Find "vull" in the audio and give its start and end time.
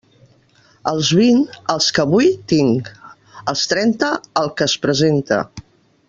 2.15-2.29